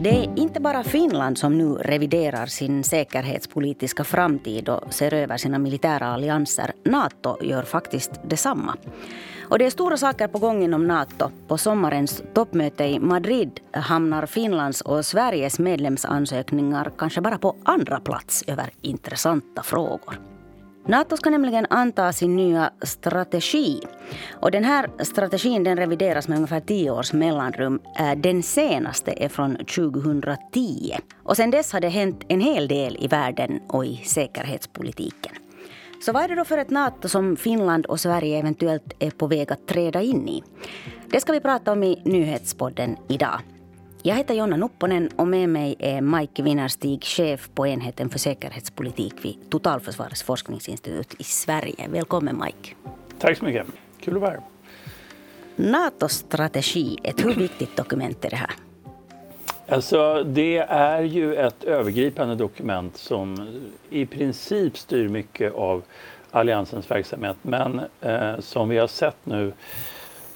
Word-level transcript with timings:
Det 0.00 0.10
är 0.10 0.38
inte 0.38 0.60
bara 0.60 0.84
Finland 0.84 1.38
som 1.38 1.58
nu 1.58 1.74
reviderar 1.74 2.46
sin 2.46 2.84
säkerhetspolitiska 2.84 4.04
framtid 4.04 4.68
och 4.68 4.94
ser 4.94 5.14
över 5.14 5.36
sina 5.36 5.58
militära 5.58 6.06
allianser. 6.06 6.72
Nato 6.84 7.44
gör 7.44 7.62
faktiskt 7.62 8.10
detsamma. 8.24 8.76
Och 9.42 9.58
det 9.58 9.66
är 9.66 9.70
stora 9.70 9.96
saker 9.96 10.28
på 10.28 10.38
gång 10.38 10.62
inom 10.62 10.86
Nato. 10.86 11.30
På 11.48 11.58
sommarens 11.58 12.22
toppmöte 12.34 12.84
i 12.84 12.98
Madrid 12.98 13.60
hamnar 13.72 14.26
Finlands 14.26 14.80
och 14.80 15.06
Sveriges 15.06 15.58
medlemsansökningar 15.58 16.92
kanske 16.98 17.20
bara 17.20 17.38
på 17.38 17.56
andra 17.64 18.00
plats 18.00 18.44
över 18.46 18.70
intressanta 18.82 19.62
frågor. 19.62 20.20
Nato 20.88 21.16
ska 21.16 21.30
nämligen 21.30 21.66
anta 21.70 22.12
sin 22.12 22.36
nya 22.36 22.70
strategi. 22.82 23.80
Och 24.32 24.50
den 24.50 24.64
här 24.64 24.90
strategin 25.04 25.64
den 25.64 25.76
revideras 25.76 26.28
med 26.28 26.36
ungefär 26.36 26.60
tio 26.60 26.90
års 26.90 27.12
mellanrum. 27.12 27.80
Äh, 27.98 28.18
den 28.18 28.42
senaste 28.42 29.24
är 29.24 29.28
från 29.28 29.56
2010. 29.56 30.96
Och 31.22 31.36
sedan 31.36 31.50
dess 31.50 31.72
har 31.72 31.80
det 31.80 31.88
hänt 31.88 32.24
en 32.28 32.40
hel 32.40 32.68
del 32.68 32.96
i 33.00 33.06
världen 33.06 33.60
och 33.68 33.84
i 33.84 33.96
säkerhetspolitiken. 33.96 35.32
Så 36.04 36.12
vad 36.12 36.22
är 36.22 36.28
det 36.28 36.34
då 36.34 36.44
för 36.44 36.58
ett 36.58 36.70
Nato 36.70 37.08
som 37.08 37.36
Finland 37.36 37.86
och 37.86 38.00
Sverige 38.00 38.38
eventuellt 38.38 38.92
är 38.98 39.10
på 39.10 39.26
väg 39.26 39.52
att 39.52 39.66
träda 39.66 40.02
in 40.02 40.28
i? 40.28 40.42
Det 41.10 41.20
ska 41.20 41.32
vi 41.32 41.40
prata 41.40 41.72
om 41.72 41.82
i 41.82 42.02
nyhetspodden 42.04 42.96
idag. 43.08 43.40
Jag 44.02 44.16
heter 44.16 44.34
Jonna 44.34 44.56
Nupponen 44.56 45.08
och 45.16 45.28
med 45.28 45.48
mig 45.48 45.76
är 45.78 46.00
Mike 46.00 46.42
Winnerstig, 46.42 47.04
chef 47.04 47.50
på 47.54 47.66
enheten 47.66 48.10
för 48.10 48.18
säkerhetspolitik 48.18 49.14
vid 49.22 49.50
Totalförsvarets 49.50 50.22
forskningsinstitut 50.22 51.14
i 51.18 51.24
Sverige. 51.24 51.88
Välkommen 51.88 52.42
Mike. 52.44 52.74
Tack 53.18 53.38
så 53.38 53.44
mycket. 53.44 53.66
Kul 54.00 54.14
att 54.14 54.20
vara 54.20 54.30
här. 54.30 54.40
Natos 55.56 56.12
strategi, 56.12 56.98
ett 57.02 57.24
hur 57.24 57.34
viktigt 57.34 57.76
dokument 57.76 58.24
är 58.24 58.30
det 58.30 58.36
här? 58.36 58.50
Alltså, 59.68 60.24
det 60.24 60.58
är 60.68 61.02
ju 61.02 61.34
ett 61.34 61.64
övergripande 61.64 62.34
dokument 62.34 62.96
som 62.96 63.48
i 63.90 64.06
princip 64.06 64.78
styr 64.78 65.08
mycket 65.08 65.54
av 65.54 65.82
alliansens 66.30 66.90
verksamhet. 66.90 67.36
Men 67.42 67.80
eh, 68.00 68.38
som 68.40 68.68
vi 68.68 68.78
har 68.78 68.86
sett 68.86 69.16
nu 69.24 69.52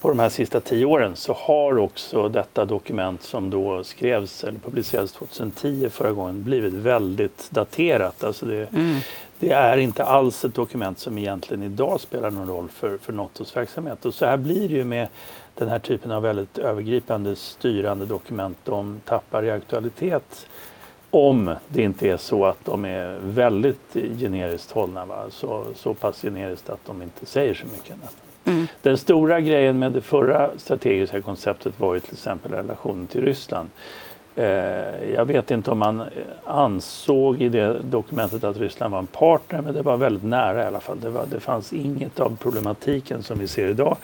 på 0.03 0.09
de 0.09 0.19
här 0.19 0.29
sista 0.29 0.61
tio 0.61 0.85
åren 0.85 1.17
så 1.17 1.33
har 1.33 1.79
också 1.79 2.29
detta 2.29 2.65
dokument 2.65 3.23
som 3.23 3.51
då 3.51 3.85
skrevs 3.85 4.45
eller 4.45 4.59
publicerades 4.59 5.13
2010 5.13 5.89
förra 5.91 6.13
gången 6.13 6.43
blivit 6.43 6.73
väldigt 6.73 7.51
daterat. 7.51 8.25
Alltså 8.25 8.47
det, 8.47 8.73
mm. 8.73 8.97
det, 9.39 9.51
är 9.51 9.77
inte 9.77 10.05
alls 10.05 10.45
ett 10.45 10.55
dokument 10.55 10.99
som 10.99 11.19
egentligen 11.19 11.63
idag 11.63 12.01
spelar 12.01 12.31
någon 12.31 12.49
roll 12.49 12.69
för, 12.69 12.99
för 12.99 13.13
Natos 13.13 13.57
verksamhet. 13.57 14.05
Och 14.05 14.15
så 14.15 14.27
här 14.27 14.37
blir 14.37 14.69
det 14.69 14.75
ju 14.75 14.85
med 14.85 15.09
den 15.55 15.69
här 15.69 15.79
typen 15.79 16.13
av 16.13 16.23
väldigt 16.23 16.59
övergripande 16.59 17.37
styrande 17.37 18.07
dokument. 18.07 18.59
De 18.65 19.01
tappar 19.05 19.45
i 19.45 19.51
aktualitet 19.51 20.47
om 21.11 21.55
det 21.69 21.83
inte 21.83 22.09
är 22.09 22.17
så 22.17 22.45
att 22.47 22.65
de 22.65 22.85
är 22.85 23.19
väldigt 23.23 23.93
generiskt 23.93 24.71
hållna. 24.71 25.05
Va? 25.05 25.25
Så, 25.31 25.65
så 25.77 25.95
pass 25.95 26.23
generiskt 26.23 26.71
att 26.71 26.85
de 26.87 27.03
inte 27.03 27.27
säger 27.27 27.55
så 27.55 27.67
mycket. 27.67 27.97
Mm. 28.45 28.67
Den 28.83 28.99
stora 28.99 29.41
grejen 29.41 29.79
med 29.79 29.93
det 29.93 30.01
förra 30.01 30.51
strategiska 30.57 31.23
konceptet 31.23 31.81
var 31.81 31.95
ju 31.95 32.01
till 32.01 32.13
exempel 32.13 32.53
relationen 32.53 33.07
till 33.07 33.25
Ryssland. 33.25 33.69
Eh, 34.37 35.13
jag 35.15 35.25
vet 35.25 35.51
inte 35.51 35.71
om 35.71 35.79
man 35.79 36.03
ansåg 36.45 37.43
i 37.43 37.49
det 37.49 37.79
dokumentet 37.83 38.45
att 38.45 38.57
Ryssland 38.57 38.93
var 38.93 38.99
en 38.99 39.07
partner 39.07 39.63
men 39.63 39.75
det 39.75 39.83
var 39.83 39.97
väldigt 39.97 40.25
nära 40.25 40.63
i 40.63 40.67
alla 40.67 40.81
fall. 40.81 41.01
Det, 41.01 41.11
var, 41.11 41.27
det 41.31 41.41
fanns 41.41 41.73
inget 41.73 42.21
av 42.21 42.37
problematiken 42.41 43.23
som 43.23 43.39
vi 43.39 43.49
ser 43.49 43.69
idag. 43.69 43.97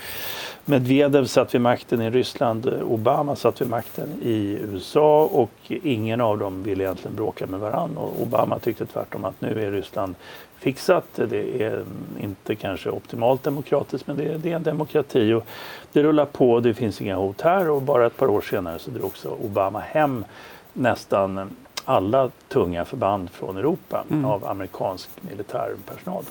Medvedev 0.64 1.25
satt 1.25 1.55
vid 1.55 1.61
makten 1.61 2.03
i 2.03 2.11
Ryssland, 2.11 2.66
Obama 2.89 3.36
satt 3.36 3.61
vid 3.61 3.69
makten 3.69 4.09
i 4.22 4.59
USA 4.72 5.25
och 5.33 5.53
ingen 5.69 6.20
av 6.20 6.39
dem 6.39 6.62
ville 6.62 6.84
egentligen 6.84 7.16
bråka 7.16 7.47
med 7.47 7.60
varandra. 7.60 8.00
Och 8.00 8.22
Obama 8.22 8.59
tyckte 8.59 8.87
tvärtom 8.87 9.25
att 9.25 9.41
nu 9.41 9.66
är 9.66 9.70
Ryssland 9.70 10.15
fixat. 10.58 11.04
Det 11.14 11.62
är 11.62 11.84
inte 12.20 12.54
kanske 12.54 12.91
optimalt 12.91 13.42
demokratiskt 13.42 14.06
men 14.06 14.16
det 14.16 14.24
är, 14.24 14.38
det 14.38 14.52
är 14.52 14.56
en 14.56 14.62
demokrati 14.62 15.32
och 15.32 15.46
det 15.92 16.02
rullar 16.02 16.24
på, 16.24 16.60
det 16.60 16.74
finns 16.74 17.00
inga 17.00 17.16
hot 17.16 17.41
här 17.41 17.70
och 17.70 17.82
bara 17.82 18.06
ett 18.06 18.16
par 18.16 18.30
år 18.30 18.41
senare 18.41 18.78
så 18.78 18.91
drog 18.91 19.04
också 19.04 19.28
Obama 19.44 19.80
hem 19.80 20.24
nästan 20.72 21.50
alla 21.84 22.30
tunga 22.48 22.84
förband 22.84 23.30
från 23.30 23.56
Europa 23.56 24.04
mm. 24.10 24.24
av 24.24 24.46
amerikansk 24.46 25.10
militär 25.20 25.74
personal. 25.86 26.24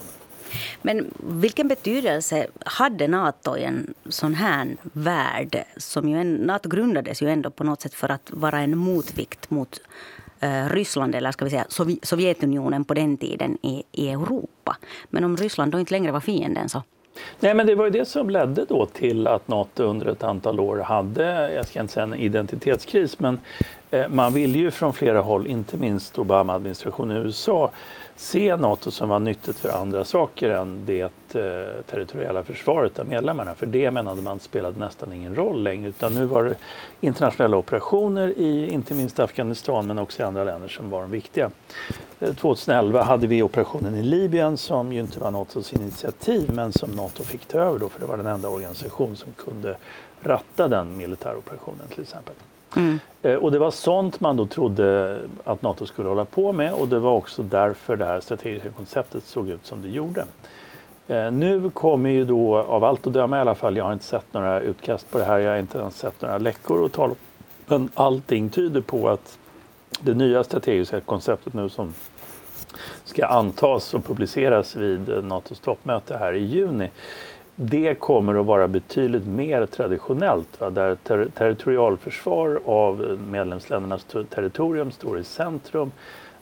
Men 0.82 1.14
vilken 1.20 1.68
betydelse 1.68 2.48
hade 2.66 3.08
Nato 3.08 3.58
i 3.58 3.64
en 3.64 3.94
sån 4.10 4.34
här 4.34 4.78
värld? 4.94 5.64
Som 5.78 6.10
ju 6.10 6.22
en, 6.22 6.36
Nato 6.36 6.70
grundades 6.70 7.22
ju 7.22 7.30
ändå 7.30 7.50
på 7.50 7.64
något 7.64 7.82
sätt 7.82 7.94
för 7.94 8.12
att 8.12 8.32
vara 8.32 8.60
en 8.60 8.78
motvikt 8.78 9.50
mot 9.50 9.80
Eh, 10.40 10.70
Ryssland, 10.70 11.16
eller 11.16 11.32
ska 11.32 11.46
vi 11.46 11.52
säga 11.52 11.66
Sovjetunionen 12.04 12.86
på 12.86 12.94
den 12.94 13.18
tiden 13.18 13.58
i, 13.62 13.84
i 13.92 14.10
Europa. 14.10 14.78
Men 15.10 15.24
om 15.24 15.38
Ryssland 15.38 15.72
då 15.72 15.80
inte 15.80 15.94
längre 15.94 16.12
var 16.12 16.20
fienden 16.20 16.70
så 16.70 16.84
Nej, 17.40 17.54
men 17.54 17.68
det 17.68 17.76
var 17.76 17.86
ju 17.86 17.92
det 17.92 18.06
som 18.06 18.30
ledde 18.30 18.66
då 18.66 18.86
till 18.86 19.28
att 19.28 19.48
Nato 19.48 19.84
under 19.84 20.06
ett 20.06 20.24
antal 20.24 20.60
år 20.60 20.78
hade, 20.78 21.54
jag 21.54 21.68
ska 21.68 21.82
inte 21.82 21.94
säga 21.94 22.04
en 22.04 22.14
identitetskris, 22.14 23.20
men 23.20 23.40
Eh, 23.92 24.08
man 24.08 24.34
ville 24.34 24.58
ju 24.58 24.72
från 24.72 24.94
flera 24.94 25.22
håll, 25.22 25.48
inte 25.48 25.78
minst 25.78 26.20
Obama-administrationen 26.20 27.18
i 27.18 27.20
USA, 27.20 27.72
se 28.16 28.56
Nato 28.56 28.92
som 28.92 29.10
var 29.10 29.20
nyttigt 29.20 29.60
för 29.60 29.70
andra 29.70 30.06
saker 30.06 30.50
än 30.50 30.86
det 30.86 31.02
eh, 31.02 31.84
territoriella 31.90 32.44
försvaret 32.44 33.00
av 33.00 33.08
medlemmarna. 33.08 33.56
För 33.56 33.66
det 33.66 33.92
menade 33.92 34.22
man 34.22 34.40
spelade 34.40 34.80
nästan 34.80 35.14
ingen 35.14 35.36
roll 35.36 35.64
längre 35.64 35.90
utan 35.90 36.14
nu 36.14 36.26
var 36.26 36.44
det 36.44 36.56
internationella 37.02 37.58
operationer 37.58 38.28
i 38.38 38.70
inte 38.70 38.94
minst 38.94 39.20
Afghanistan 39.20 39.88
men 39.88 40.00
också 40.00 40.22
i 40.22 40.26
andra 40.26 40.44
länder 40.44 40.68
som 40.68 40.90
var 40.90 41.02
de 41.02 41.12
viktiga. 41.12 41.52
Eh, 42.20 42.34
2011 42.34 43.04
hade 43.04 43.28
vi 43.28 43.44
operationen 43.44 43.96
i 43.96 44.04
Libyen 44.04 44.58
som 44.58 44.94
ju 44.94 45.00
inte 45.00 45.20
var 45.20 45.32
Natos 45.32 45.74
initiativ 45.74 46.52
men 46.54 46.74
som 46.74 46.92
Nato 46.92 47.24
fick 47.24 47.46
ta 47.46 47.60
över 47.60 47.80
då 47.80 47.90
för 47.90 48.00
det 48.00 48.06
var 48.06 48.18
den 48.18 48.28
enda 48.28 48.50
organisation 48.50 49.16
som 49.16 49.32
kunde 49.34 49.78
ratta 50.22 50.68
den 50.68 50.98
militäroperationen 50.98 51.88
till 51.88 52.02
exempel. 52.02 52.36
Mm. 52.78 53.00
Eh, 53.22 53.36
och 53.36 53.52
det 53.52 53.60
var 53.60 53.72
sånt 53.72 54.20
man 54.20 54.38
då 54.38 54.46
trodde 54.46 55.20
att 55.44 55.62
Nato 55.62 55.86
skulle 55.86 56.10
hålla 56.10 56.26
på 56.26 56.54
med 56.54 56.74
och 56.74 56.88
det 56.88 57.00
var 57.00 57.12
också 57.12 57.44
därför 57.44 57.96
det 57.96 58.06
här 58.06 58.20
strategiska 58.20 58.70
konceptet 58.70 59.24
såg 59.24 59.50
ut 59.50 59.66
som 59.66 59.82
det 59.82 59.90
gjorde. 59.90 60.26
Eh, 61.08 61.32
nu 61.32 61.70
kommer 61.70 62.10
ju 62.10 62.26
då, 62.26 62.58
av 62.58 62.84
allt 62.84 63.08
att 63.08 63.14
döma 63.14 63.38
i 63.38 63.42
alla 63.42 63.56
fall, 63.56 63.78
jag 63.78 63.86
har 63.86 63.94
inte 63.94 64.06
sett 64.06 64.34
några 64.34 64.62
utkast 64.62 65.12
på 65.12 65.18
det 65.18 65.26
här, 65.26 65.40
jag 65.40 65.52
har 65.52 65.58
inte 65.58 65.78
ens 65.78 65.98
sett 65.98 66.22
några 66.22 66.38
läckor 66.38 66.82
och 66.82 66.92
tal 66.92 67.16
men 67.66 67.90
allting 67.94 68.50
tyder 68.50 68.82
på 68.82 69.10
att 69.10 69.38
det 70.02 70.14
nya 70.14 70.44
strategiska 70.44 71.00
konceptet 71.00 71.54
nu 71.54 71.70
som 71.70 71.94
ska 73.04 73.26
antas 73.26 73.94
och 73.94 74.06
publiceras 74.06 74.76
vid 74.76 75.24
Natos 75.24 75.60
toppmöte 75.60 76.18
här 76.18 76.34
i 76.34 76.46
juni 76.46 76.90
det 77.60 77.96
kommer 77.96 78.40
att 78.40 78.46
vara 78.46 78.68
betydligt 78.68 79.26
mer 79.28 79.66
traditionellt. 79.66 80.62
Va? 80.62 80.70
Där 80.70 80.96
ter 80.96 81.26
territorialförsvar 81.26 82.60
av 82.66 83.20
medlemsländernas 83.32 84.06
territorium 84.30 84.92
står 84.92 85.20
i 85.20 85.24
centrum. 85.24 85.92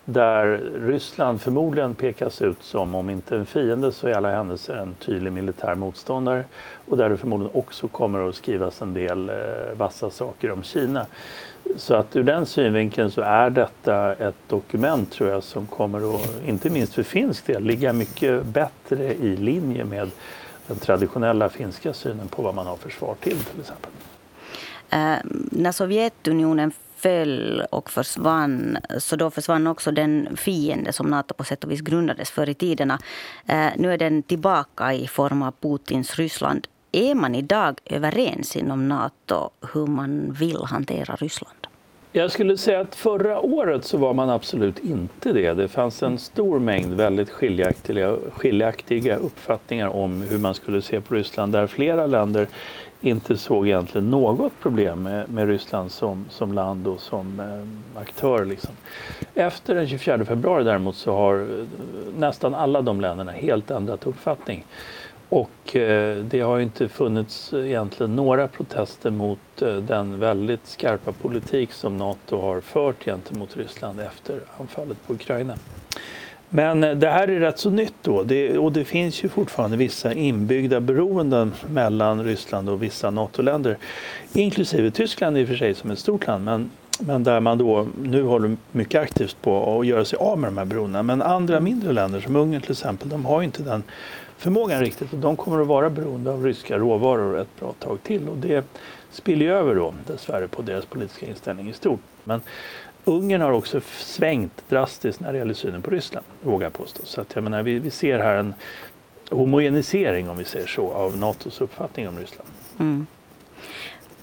Där 0.06 0.62
Ryssland 0.80 1.42
förmodligen 1.42 1.96
pekas 1.96 2.42
ut 2.42 2.64
som, 2.64 2.96
om 2.96 3.10
inte 3.10 3.36
en 3.36 3.46
fiende 3.46 3.92
så 3.92 4.10
i 4.10 4.14
alla 4.14 4.32
händelser 4.32 4.76
en 4.76 4.94
tydlig 4.94 5.32
militär 5.32 5.76
motståndare. 5.76 6.44
Och 6.90 6.98
där 6.98 7.10
det 7.10 7.18
förmodligen 7.18 7.56
också 7.56 7.88
kommer 7.88 8.30
att 8.30 8.36
skrivas 8.36 8.82
en 8.82 8.94
del 8.94 9.30
eh, 9.30 9.36
vassa 9.78 10.10
saker 10.10 10.52
om 10.52 10.64
Kina. 10.64 11.06
Så 11.78 11.96
att 11.96 12.16
ur 12.16 12.24
den 12.24 12.46
synvinkeln 12.46 13.12
så 13.12 13.22
är 13.22 13.50
detta 13.50 14.14
ett 14.14 14.36
dokument 14.48 15.12
tror 15.12 15.30
jag 15.30 15.44
som 15.44 15.68
kommer 15.68 16.16
att, 16.16 16.48
inte 16.48 16.70
minst 16.70 16.94
för 16.94 17.04
finsk 17.04 17.46
del, 17.46 17.64
ligga 17.64 17.94
mycket 17.94 18.46
bättre 18.46 19.14
i 19.14 19.38
linje 19.38 19.86
med 19.86 20.12
den 20.68 20.78
traditionella 20.78 21.50
finska 21.50 21.94
synen 21.94 22.28
på 22.28 22.42
vad 22.42 22.56
man 22.56 22.68
har 22.68 22.76
försvar 22.76 23.16
till 23.22 23.44
till 23.44 23.60
exempel. 23.60 23.92
Eh, 24.90 25.16
när 25.52 25.72
Sovjetunionen 25.72 26.72
föll 26.96 27.64
och 27.70 27.92
försvann 27.92 28.78
så 28.98 29.16
då 29.16 29.32
försvann 29.32 29.68
också 29.68 29.92
den 29.92 30.38
fiende 30.38 30.94
som 30.94 31.08
Nato 31.08 31.34
på 31.34 31.44
sätt 31.44 31.64
och 31.64 31.72
vis 31.72 31.82
grundades 31.82 32.32
för 32.32 32.50
i 32.50 32.54
tiderna. 32.54 33.00
Eh, 33.46 33.68
nu 33.78 33.94
är 33.94 33.98
den 33.98 34.24
tillbaka 34.24 34.94
i 34.94 35.08
form 35.08 35.42
av 35.42 35.54
Putins 35.62 36.16
Ryssland. 36.16 36.68
Är 36.92 37.16
man 37.16 37.36
idag 37.36 37.80
överens 37.86 38.56
inom 38.56 38.88
Nato 38.88 39.50
hur 39.74 39.88
man 39.88 40.32
vill 40.32 40.64
hantera 40.64 41.16
Ryssland? 41.16 41.68
Jag 42.18 42.32
skulle 42.32 42.58
säga 42.58 42.80
att 42.80 42.96
förra 42.96 43.40
året 43.40 43.86
så 43.86 43.98
var 43.98 44.14
man 44.14 44.30
absolut 44.30 44.80
inte 44.80 45.34
det. 45.34 45.54
Det 45.54 45.68
fanns 45.68 46.04
en 46.04 46.18
stor 46.18 46.60
mängd 46.60 46.94
väldigt 46.94 47.30
skiljaktiga, 47.30 48.18
skiljaktiga 48.32 49.16
uppfattningar 49.16 49.88
om 49.88 50.22
hur 50.22 50.38
man 50.38 50.54
skulle 50.54 50.82
se 50.82 51.02
på 51.02 51.16
Ryssland 51.16 51.54
där 51.54 51.68
flera 51.68 52.06
länder 52.06 52.48
inte 53.02 53.38
såg 53.38 53.68
egentligen 53.68 54.10
något 54.10 54.54
problem 54.62 55.04
med, 55.04 55.30
med 55.30 55.48
Ryssland 55.48 55.92
som, 55.92 56.26
som 56.30 56.54
land 56.54 56.88
och 56.88 57.00
som 57.00 57.40
eh, 57.40 58.02
aktör. 58.02 58.46
Liksom. 58.46 58.74
Efter 59.34 59.76
den 59.76 59.88
24 59.88 60.26
februari 60.26 60.64
däremot 60.64 60.96
så 60.96 61.16
har 61.16 61.36
eh, 61.40 61.66
nästan 62.18 62.56
alla 62.56 62.82
de 62.82 63.02
länderna 63.02 63.32
helt 63.32 63.72
ändrat 63.72 64.08
uppfattning. 64.08 64.66
Och 65.36 65.76
eh, 65.76 66.18
det 66.18 66.42
har 66.42 66.60
inte 66.60 66.88
funnits 66.88 67.54
egentligen 67.54 68.16
några 68.16 68.48
protester 68.48 69.12
mot 69.12 69.62
eh, 69.62 69.76
den 69.76 70.20
väldigt 70.20 70.68
skarpa 70.68 71.12
politik 71.12 71.72
som 71.72 71.98
Nato 71.98 72.42
har 72.42 72.62
fört 72.62 73.06
gentemot 73.06 73.58
Ryssland 73.58 74.00
efter 74.00 74.40
anfallet 74.60 74.98
på 75.08 75.14
Ukraina. 75.14 75.58
Men 76.50 76.84
eh, 76.84 76.96
det 76.96 77.10
här 77.10 77.28
är 77.28 77.40
rätt 77.40 77.60
så 77.60 77.70
nytt 77.70 77.94
då 78.02 78.24
det, 78.24 78.58
och 78.58 78.72
det 78.72 78.86
finns 78.86 79.24
ju 79.24 79.30
fortfarande 79.30 79.78
vissa 79.78 80.14
inbyggda 80.14 80.80
beroenden 80.80 81.54
mellan 81.68 82.24
Ryssland 82.24 82.70
och 82.70 82.84
vissa 82.84 83.10
NATO-länder. 83.10 83.78
Inklusive 84.34 84.92
Tyskland 84.92 85.38
i 85.38 85.44
och 85.44 85.48
för 85.48 85.56
sig 85.56 85.74
som 85.74 85.92
ett 85.92 86.00
stort 86.00 86.28
land 86.28 86.46
men, 86.46 86.72
men 87.00 87.24
där 87.24 87.40
man 87.40 87.58
då 87.58 87.88
nu 88.02 88.24
håller 88.24 88.58
mycket 88.72 89.02
aktivt 89.02 89.38
på 89.42 89.80
att 89.80 89.88
göra 89.88 90.06
sig 90.06 90.20
av 90.20 90.40
med 90.40 90.48
de 90.48 90.58
här 90.58 90.66
beroendena. 90.66 91.04
Men 91.04 91.22
andra 91.22 91.60
mindre 91.60 91.94
länder 91.94 92.20
som 92.20 92.36
Ungern 92.36 92.62
till 92.62 92.72
exempel, 92.72 93.10
de 93.10 93.26
har 93.26 93.42
inte 93.42 93.64
den 93.64 93.84
förmågan 94.38 94.80
riktigt 94.80 95.14
och 95.14 95.20
de 95.20 95.38
kommer 95.38 95.62
att 95.62 95.68
vara 95.68 95.90
beroende 95.90 96.32
av 96.32 96.44
ryska 96.44 96.78
råvaror 96.78 97.40
ett 97.40 97.60
bra 97.60 97.74
tag 97.74 98.04
till 98.04 98.30
och 98.30 98.38
det 98.38 98.66
spiller 99.12 99.46
över 99.46 99.76
då 99.76 99.94
dessvärre 100.08 100.48
på 100.48 100.62
deras 100.62 100.86
politiska 100.86 101.26
inställning 101.26 101.70
i 101.70 101.74
stort. 101.74 102.00
Men 102.24 102.42
Ungern 103.06 103.42
har 103.42 103.52
också 103.52 103.82
svängt 104.00 104.70
drastiskt 104.70 105.20
när 105.20 105.32
det 105.32 105.38
gäller 105.38 105.54
synen 105.54 105.82
på 105.82 105.92
Ryssland, 105.92 106.26
vågar 106.42 106.66
jag 106.66 106.74
påstå. 106.74 107.02
Så 107.06 107.22
att 107.22 107.36
jag 107.36 107.44
menar, 107.44 107.64
vi, 107.64 107.80
vi 107.80 107.92
ser 107.92 108.20
här 108.20 108.36
en 108.36 108.54
homogenisering, 109.30 110.30
om 110.30 110.38
vi 110.38 110.46
säger 110.46 110.68
så, 110.68 110.92
av 110.92 111.18
Natos 111.18 111.62
uppfattning 111.62 112.08
om 112.08 112.20
Ryssland. 112.20 112.50
Mm. 112.80 113.08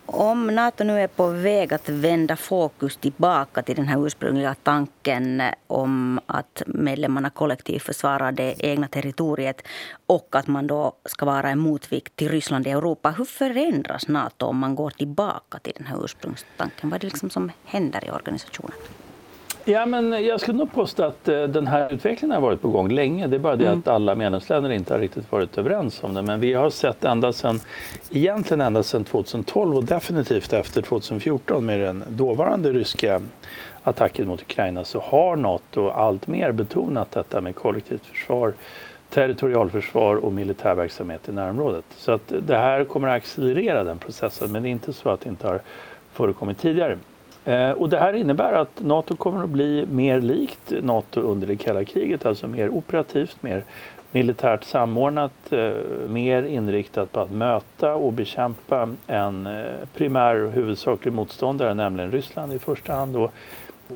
Om 0.07 0.47
Nato 0.47 0.85
nu 0.85 1.01
är 1.01 1.07
på 1.07 1.27
väg 1.27 1.75
att 1.75 1.89
vända 1.89 2.37
fokus 2.37 2.97
tillbaka 2.97 3.63
till 3.63 3.77
den 3.77 3.89
här 3.89 4.07
ursprungliga 4.07 4.55
tanken 4.63 5.43
om 5.67 6.21
att 6.27 6.63
medlemmarna 6.67 7.31
kollektivt 7.31 7.83
försvarar 7.83 8.33
det 8.33 8.55
egna 8.59 8.89
territoriet 8.89 9.63
och 10.07 10.29
att 10.37 10.47
man 10.47 10.67
då 10.67 10.93
ska 11.05 11.27
vara 11.27 11.51
en 11.51 11.59
motvikt 11.59 12.17
till 12.17 12.29
Ryssland 12.29 12.67
i 12.67 12.71
Europa. 12.71 13.11
Hur 13.11 13.25
förändras 13.25 14.09
Nato 14.09 14.47
om 14.47 14.59
man 14.59 14.75
går 14.75 14.91
tillbaka 14.91 15.59
till 15.59 15.75
den 15.77 15.87
här 15.87 16.05
ursprungstanken? 16.05 16.91
Vad 16.91 16.97
är 16.97 17.01
det 17.01 17.07
liksom 17.07 17.31
som 17.31 17.51
händer 17.65 18.05
i 18.05 18.11
organisationen? 18.11 18.79
Ja, 19.65 19.87
men 19.87 20.25
jag 20.25 20.41
skulle 20.41 20.59
nog 20.59 20.73
påstå 20.73 21.03
att 21.03 21.29
eh, 21.29 21.43
den 21.43 21.67
här 21.67 21.93
utvecklingen 21.93 22.35
har 22.35 22.41
varit 22.41 22.63
på 22.63 22.69
gång 22.69 22.89
länge. 22.89 23.27
Det 23.27 23.37
är 23.37 23.39
bara 23.39 23.57
det 23.57 23.67
mm. 23.67 23.79
att 23.79 23.89
alla 23.89 24.15
medlemsländer 24.15 24.71
inte 24.71 24.95
har 24.95 25.01
riktigt 25.01 25.33
varit 25.33 25.59
överens 25.59 26.03
om 26.03 26.15
det. 26.15 26.23
Men 26.23 26.41
vi 26.41 26.53
har 26.53 26.71
sett 26.71 27.05
ända 27.05 27.33
sedan, 27.33 27.61
egentligen 28.11 28.61
ända 28.61 28.83
sedan 28.83 29.05
2012 29.05 29.77
och 29.77 29.85
definitivt 29.85 30.53
efter 30.53 30.83
2014 30.83 31.67
med 31.67 31.81
den 31.81 32.05
dåvarande 32.09 32.73
ryska 32.73 33.21
attacken 33.83 34.29
mot 34.29 34.43
Ukraina 34.43 34.85
så 34.85 35.01
har 35.01 35.37
Nato 35.37 35.89
allt 35.89 36.27
mer 36.27 36.53
betonat 36.53 37.11
detta 37.11 37.41
med 37.41 37.55
kollektivt 37.55 38.07
försvar 38.07 38.53
territorialförsvar 39.11 40.17
och 40.17 40.33
militär 40.33 40.75
verksamhet 40.75 41.29
i 41.29 41.33
närområdet. 41.33 41.85
Så 41.97 42.13
att 42.13 42.33
det 42.43 42.57
här 42.57 42.85
kommer 42.85 43.09
att 43.09 43.17
accelerera 43.17 43.85
den 43.85 43.99
processen 43.99 44.53
men 44.53 44.63
det 44.63 44.69
är 44.69 44.71
inte 44.71 44.93
så 44.93 45.09
att 45.11 45.21
det 45.21 45.29
inte 45.29 45.47
har 45.47 45.61
förekommit 46.13 46.59
tidigare. 46.59 46.99
Eh, 47.45 47.71
och 47.71 47.89
det 47.89 47.99
här 47.99 48.13
innebär 48.13 48.53
att 48.53 48.81
Nato 48.81 49.17
kommer 49.17 49.45
att 49.45 49.51
bli 49.51 49.87
mer 49.91 50.21
likt 50.21 50.73
Nato 50.83 51.21
under 51.21 51.47
det 51.47 51.57
kalla 51.57 51.85
kriget, 51.85 52.27
alltså 52.27 52.47
mer 52.47 52.69
operativt, 52.69 53.43
mer 53.43 53.65
militärt 54.11 54.65
samordnat, 54.65 55.33
eh, 55.51 55.73
mer 56.09 56.43
inriktat 56.43 57.13
på 57.13 57.21
att 57.21 57.31
möta 57.31 57.95
och 57.95 58.13
bekämpa 58.13 58.89
en 59.07 59.47
eh, 59.47 59.65
primär 59.95 60.45
och 60.45 60.53
huvudsaklig 60.53 61.13
motståndare, 61.13 61.75
nämligen 61.75 62.11
Ryssland 62.11 62.53
i 62.53 62.59
första 62.59 62.93
hand. 62.93 63.17
Och 63.17 63.33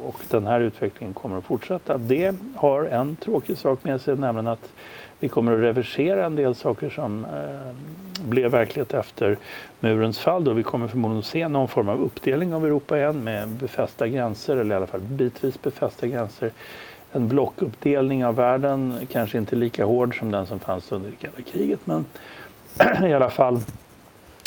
och 0.04 0.20
den 0.30 0.46
här 0.46 0.60
utvecklingen 0.60 1.14
kommer 1.14 1.38
att 1.38 1.44
fortsätta. 1.44 1.98
Det 1.98 2.34
har 2.56 2.84
en 2.84 3.16
tråkig 3.16 3.58
sak 3.58 3.84
med 3.84 4.00
sig, 4.00 4.16
nämligen 4.16 4.46
att 4.46 4.72
vi 5.20 5.28
kommer 5.28 5.52
att 5.52 5.60
reversera 5.60 6.26
en 6.26 6.36
del 6.36 6.54
saker 6.54 6.90
som 6.90 7.24
eh, 7.24 8.24
blev 8.28 8.50
verklighet 8.50 8.94
efter 8.94 9.38
murens 9.80 10.18
fall. 10.18 10.44
Då. 10.44 10.52
Vi 10.52 10.62
kommer 10.62 10.88
förmodligen 10.88 11.18
att 11.18 11.26
se 11.26 11.48
någon 11.48 11.68
form 11.68 11.88
av 11.88 12.02
uppdelning 12.02 12.54
av 12.54 12.66
Europa 12.66 12.98
igen 12.98 13.24
med 13.24 13.48
befästa 13.48 14.08
gränser, 14.08 14.56
eller 14.56 14.74
i 14.74 14.76
alla 14.76 14.86
fall 14.86 15.00
bitvis 15.00 15.62
befästa 15.62 16.06
gränser. 16.06 16.52
En 17.12 17.28
blockuppdelning 17.28 18.24
av 18.24 18.34
världen, 18.34 18.94
kanske 19.12 19.38
inte 19.38 19.56
lika 19.56 19.84
hård 19.84 20.18
som 20.18 20.30
den 20.30 20.46
som 20.46 20.58
fanns 20.58 20.92
under 20.92 21.10
det 21.10 21.16
kalla 21.16 21.48
kriget, 21.52 21.80
men 21.84 22.04
i 23.10 23.14
alla 23.14 23.30
fall 23.30 23.60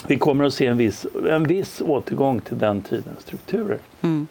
vi 0.08 0.18
kommer 0.18 0.46
att 0.46 0.54
se 0.54 0.66
en 0.66 0.78
viss, 0.78 1.06
en 1.30 1.44
viss 1.44 1.82
återgång 1.82 2.42
till 2.42 2.58
den 2.58 2.82
tidens 2.82 3.20
strukturer. 3.20 3.80
Mm. 4.02 4.28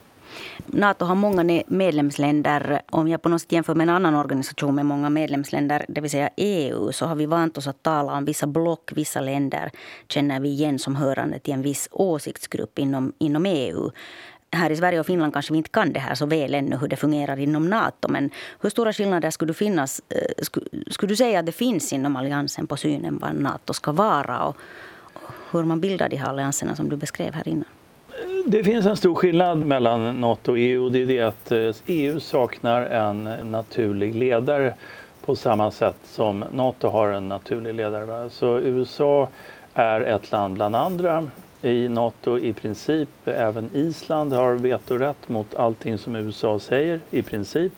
Nato 0.66 1.04
har 1.04 1.14
många 1.14 1.62
medlemsländer. 1.66 2.82
Om 2.90 3.08
jag 3.08 3.22
på 3.22 3.28
något 3.28 3.40
sätt 3.40 3.52
jämför 3.52 3.74
med 3.74 3.88
en 3.88 3.94
annan 3.94 4.14
organisation 4.14 4.74
med 4.74 4.86
många 4.86 5.10
medlemsländer, 5.10 5.84
det 5.88 6.00
vill 6.00 6.10
säga 6.10 6.30
EU, 6.36 6.92
så 6.92 7.06
har 7.06 7.14
vi 7.14 7.26
vant 7.26 7.58
oss 7.58 7.66
att 7.66 7.82
tala 7.82 8.12
om 8.12 8.24
vissa 8.24 8.46
block, 8.46 8.92
vissa 8.94 9.20
länder 9.20 9.70
känner 10.08 10.40
vi 10.40 10.48
igen 10.48 10.78
som 10.78 10.96
hörande 10.96 11.38
till 11.38 11.54
en 11.54 11.62
viss 11.62 11.88
åsiktsgrupp 11.92 12.78
inom, 12.78 13.12
inom 13.18 13.46
EU 13.46 13.90
här 14.52 14.70
i 14.70 14.76
Sverige 14.76 15.00
och 15.00 15.06
Finland 15.06 15.32
kanske 15.32 15.52
vi 15.52 15.58
inte 15.58 15.70
kan 15.70 15.92
det 15.92 16.00
här 16.00 16.14
så 16.14 16.26
väl 16.26 16.54
ännu 16.54 16.76
hur 16.76 16.88
det 16.88 16.96
fungerar 16.96 17.38
inom 17.38 17.68
Nato. 17.68 18.08
Men 18.08 18.30
hur 18.60 18.70
stora 18.70 18.92
skillnader 18.92 19.30
skulle 19.30 19.54
finnas? 19.54 20.02
Eh, 20.08 20.44
skulle, 20.44 20.66
skulle 20.90 21.12
du 21.12 21.16
säga 21.16 21.38
att 21.40 21.46
det 21.46 21.52
finns 21.52 21.92
inom 21.92 22.16
alliansen 22.16 22.66
på 22.66 22.76
synen 22.76 23.18
vad 23.18 23.34
Nato 23.34 23.74
ska 23.74 23.92
vara 23.92 24.44
och 24.44 24.56
hur 25.50 25.64
man 25.64 25.80
bildar 25.80 26.08
de 26.08 26.16
här 26.16 26.28
allianserna 26.28 26.76
som 26.76 26.88
du 26.88 26.96
beskrev 26.96 27.34
här 27.34 27.48
innan? 27.48 27.64
Det 28.50 28.64
finns 28.64 28.86
en 28.86 28.96
stor 28.96 29.14
skillnad 29.14 29.58
mellan 29.58 30.20
Nato 30.20 30.52
och 30.52 30.58
EU. 30.58 30.88
Det 30.88 31.02
är 31.02 31.06
det 31.06 31.20
att 31.20 31.52
EU 31.86 32.14
eh, 32.14 32.18
saknar 32.18 32.82
en 32.82 33.24
naturlig 33.50 34.14
ledare 34.14 34.74
på 35.24 35.36
samma 35.36 35.70
sätt 35.70 35.96
som 36.04 36.44
Nato 36.52 36.88
har 36.88 37.08
en 37.08 37.28
naturlig 37.28 37.74
ledare. 37.74 38.30
Så 38.30 38.58
USA 38.58 39.28
är 39.74 40.00
ett 40.00 40.32
land 40.32 40.54
bland 40.54 40.76
andra 40.76 41.28
i 41.62 41.88
Nato 41.88 42.38
i 42.38 42.52
princip. 42.52 43.08
Även 43.24 43.70
Island 43.74 44.32
har 44.32 44.54
vetorätt 44.54 45.28
mot 45.28 45.54
allting 45.54 45.98
som 45.98 46.16
USA 46.16 46.58
säger 46.58 47.00
i 47.10 47.22
princip. 47.22 47.72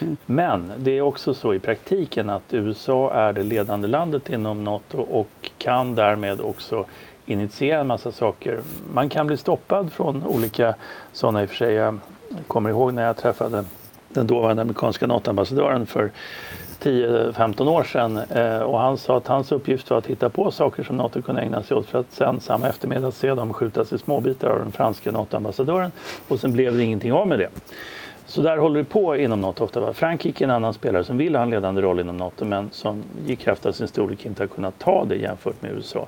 Mm. 0.00 0.16
Men 0.26 0.72
det 0.76 0.90
är 0.98 1.00
också 1.00 1.34
så 1.34 1.54
i 1.54 1.58
praktiken 1.58 2.30
att 2.30 2.54
USA 2.54 3.12
är 3.12 3.32
det 3.32 3.42
ledande 3.42 3.88
landet 3.88 4.30
inom 4.30 4.64
Nato 4.64 4.98
och 4.98 5.50
kan 5.58 5.94
därmed 5.94 6.40
också 6.40 6.84
initiera 7.30 7.80
en 7.80 7.86
massa 7.86 8.12
saker. 8.12 8.60
Man 8.92 9.08
kan 9.08 9.26
bli 9.26 9.36
stoppad 9.36 9.92
från 9.92 10.26
olika 10.26 10.74
sådana 11.12 11.42
i 11.42 11.44
och 11.44 11.48
för 11.48 11.56
sig. 11.56 11.74
Jag 11.74 11.98
kommer 12.46 12.70
ihåg 12.70 12.94
när 12.94 13.06
jag 13.06 13.16
träffade 13.16 13.64
den 14.08 14.26
dåvarande 14.26 14.62
amerikanska 14.62 15.06
NATO-ambassadören 15.06 15.86
för 15.86 16.10
10-15 16.82 17.68
år 17.68 17.84
sedan 17.84 18.16
eh, 18.16 18.58
och 18.58 18.78
han 18.78 18.98
sa 18.98 19.16
att 19.16 19.26
hans 19.26 19.52
uppgift 19.52 19.90
var 19.90 19.98
att 19.98 20.06
hitta 20.06 20.28
på 20.28 20.50
saker 20.50 20.82
som 20.82 20.96
NATO 20.96 21.22
kunde 21.22 21.42
ägna 21.42 21.62
sig 21.62 21.76
åt 21.76 21.86
för 21.86 21.98
att 21.98 22.12
sen 22.12 22.40
samma 22.40 22.68
eftermiddag 22.68 23.10
se 23.10 23.34
dem 23.34 23.52
skjutas 23.52 23.92
i 23.92 23.98
småbitar 23.98 24.48
av 24.48 24.58
den 24.58 24.72
franska 24.72 25.12
NATO-ambassadören 25.12 25.92
och 26.28 26.40
sen 26.40 26.52
blev 26.52 26.76
det 26.76 26.82
ingenting 26.82 27.12
av 27.12 27.28
med 27.28 27.38
det. 27.38 27.48
Så 28.28 28.42
där 28.42 28.56
håller 28.56 28.78
det 28.78 28.84
på 28.84 29.16
inom 29.16 29.40
Nato 29.40 29.64
ofta. 29.64 29.92
Frankrike 29.92 30.44
är 30.44 30.48
en 30.48 30.54
annan 30.54 30.74
spelare 30.74 31.04
som 31.04 31.18
vill 31.18 31.36
ha 31.36 31.42
en 31.42 31.50
ledande 31.50 31.82
roll 31.82 32.00
inom 32.00 32.16
Nato 32.16 32.44
men 32.44 32.70
som 32.72 33.02
i 33.26 33.36
kraft 33.36 33.66
av 33.66 33.72
sin 33.72 33.88
storlek 33.88 34.26
inte 34.26 34.42
har 34.42 34.48
kunnat 34.48 34.78
ta 34.78 35.04
det 35.04 35.16
jämfört 35.16 35.62
med 35.62 35.72
USA. 35.72 36.06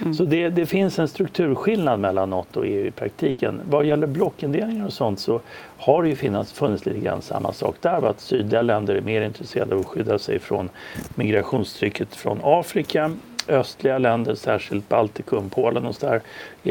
Mm. 0.00 0.14
Så 0.14 0.24
det, 0.24 0.48
det, 0.48 0.66
finns 0.66 0.98
en 0.98 1.08
strukturskillnad 1.08 2.00
mellan 2.00 2.30
Nato 2.30 2.60
och 2.60 2.66
EU 2.66 2.86
i 2.86 2.90
praktiken. 2.90 3.60
Vad 3.70 3.84
gäller 3.84 4.06
blockindelningar 4.06 4.86
och 4.86 4.92
sånt 4.92 5.20
så 5.20 5.40
har 5.78 6.02
det 6.02 6.08
ju 6.08 6.16
funnits, 6.16 6.52
funnits 6.52 6.86
lite 6.86 6.98
grann 6.98 7.22
samma 7.22 7.52
sak 7.52 7.76
där. 7.80 8.08
Att 8.08 8.20
sydliga 8.20 8.62
länder 8.62 8.94
är 8.94 9.00
mer 9.00 9.22
intresserade 9.22 9.74
av 9.74 9.80
att 9.80 9.86
skydda 9.86 10.18
sig 10.18 10.38
från 10.38 10.68
migrationstrycket 11.14 12.16
från 12.16 12.40
Afrika 12.42 13.10
östliga 13.48 13.98
länder, 13.98 14.34
särskilt 14.34 14.88
Baltikum, 14.88 15.50
Polen 15.50 15.86
och 15.86 15.94
så 15.94 16.06
där, 16.06 16.20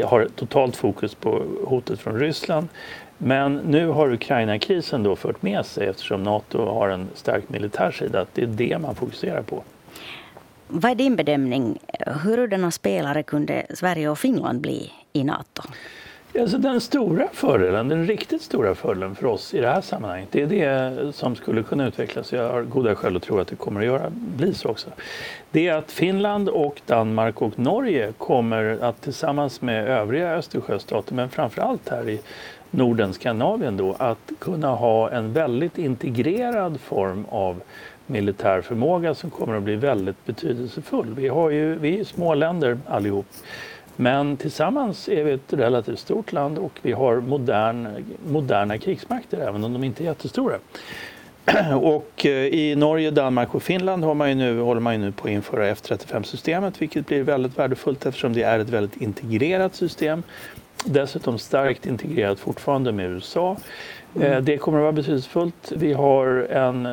har 0.04 0.28
totalt 0.36 0.76
fokus 0.76 1.14
på 1.14 1.42
hotet 1.64 2.00
från 2.00 2.18
Ryssland. 2.18 2.68
Men 3.18 3.56
nu 3.56 3.88
har 3.88 4.12
Ukraina-krisen 4.12 5.02
då 5.02 5.16
fört 5.16 5.42
med 5.42 5.66
sig, 5.66 5.86
eftersom 5.86 6.22
Nato 6.22 6.64
har 6.64 6.88
en 6.88 7.08
stark 7.14 7.48
militär 7.48 7.90
sida, 7.90 8.20
att 8.20 8.34
det 8.34 8.42
är 8.42 8.46
det 8.46 8.78
man 8.78 8.94
fokuserar 8.94 9.42
på. 9.42 9.62
Vad 10.68 10.90
är 10.90 10.94
din 10.94 11.16
bedömning? 11.16 11.78
Hurdana 12.06 12.70
spelare 12.70 13.22
kunde 13.22 13.66
Sverige 13.74 14.08
och 14.08 14.18
Finland 14.18 14.60
bli 14.60 14.92
i 15.12 15.24
Nato? 15.24 15.62
Alltså 16.38 16.58
den 16.58 16.80
stora 16.80 17.28
fördelen, 17.32 17.88
den 17.88 18.06
riktigt 18.06 18.42
stora 18.42 18.74
fördelen 18.74 19.14
för 19.14 19.26
oss 19.26 19.54
i 19.54 19.60
det 19.60 19.68
här 19.68 19.80
sammanhanget, 19.80 20.28
det 20.32 20.42
är 20.42 20.46
det 20.46 21.12
som 21.12 21.36
skulle 21.36 21.62
kunna 21.62 21.86
utvecklas. 21.86 22.32
Jag 22.32 22.52
har 22.52 22.62
goda 22.62 22.94
skäl 22.94 23.16
att 23.16 23.22
tro 23.22 23.38
att 23.38 23.48
det 23.48 23.56
kommer 23.56 23.80
att 23.80 23.86
göra, 23.86 24.10
bli 24.10 24.54
så 24.54 24.68
också. 24.68 24.88
Det 25.50 25.68
är 25.68 25.74
att 25.74 25.92
Finland 25.92 26.48
och 26.48 26.80
Danmark 26.86 27.42
och 27.42 27.58
Norge 27.58 28.12
kommer 28.18 28.78
att 28.82 29.00
tillsammans 29.00 29.60
med 29.60 29.88
övriga 29.88 30.34
Östersjöstater, 30.34 31.14
men 31.14 31.28
framför 31.28 31.62
allt 31.62 31.88
här 31.88 32.08
i 32.08 32.20
Norden, 32.70 33.12
Skandinavien 33.12 33.76
då, 33.76 33.96
att 33.98 34.32
kunna 34.38 34.68
ha 34.68 35.10
en 35.10 35.32
väldigt 35.32 35.78
integrerad 35.78 36.80
form 36.80 37.26
av 37.28 37.60
militär 38.06 38.60
förmåga 38.60 39.14
som 39.14 39.30
kommer 39.30 39.56
att 39.56 39.62
bli 39.62 39.76
väldigt 39.76 40.26
betydelsefull. 40.26 41.14
Vi, 41.14 41.28
har 41.28 41.50
ju, 41.50 41.74
vi 41.74 42.00
är 42.00 42.04
små 42.04 42.34
länder 42.34 42.78
allihop. 42.86 43.26
Men 43.96 44.36
tillsammans 44.36 45.08
är 45.08 45.24
vi 45.24 45.32
ett 45.32 45.52
relativt 45.52 45.98
stort 45.98 46.32
land 46.32 46.58
och 46.58 46.78
vi 46.82 46.92
har 46.92 47.16
modern, 47.16 47.88
moderna 48.26 48.78
krigsmakter 48.78 49.38
även 49.38 49.64
om 49.64 49.72
de 49.72 49.84
inte 49.84 50.02
är 50.02 50.04
jättestora. 50.04 50.58
Och 51.74 52.26
eh, 52.26 52.46
i 52.46 52.74
Norge, 52.76 53.10
Danmark 53.10 53.54
och 53.54 53.62
Finland 53.62 54.04
har 54.04 54.14
man 54.14 54.28
ju 54.28 54.34
nu, 54.34 54.60
håller 54.60 54.80
man 54.80 54.92
ju 54.94 54.98
nu 54.98 55.12
på 55.12 55.24
att 55.24 55.30
införa 55.30 55.74
F35-systemet 55.74 56.82
vilket 56.82 57.06
blir 57.06 57.22
väldigt 57.22 57.58
värdefullt 57.58 58.06
eftersom 58.06 58.32
det 58.32 58.42
är 58.42 58.58
ett 58.58 58.68
väldigt 58.68 59.02
integrerat 59.02 59.74
system. 59.74 60.22
Dessutom 60.84 61.38
starkt 61.38 61.86
integrerat 61.86 62.40
fortfarande 62.40 62.92
med 62.92 63.10
USA. 63.10 63.56
Mm. 64.16 64.44
Det 64.44 64.58
kommer 64.58 64.78
att 64.78 64.82
vara 64.82 64.92
betydelsefullt. 64.92 65.72
Vi 65.76 65.92
har 65.92 66.26
en, 66.50 66.86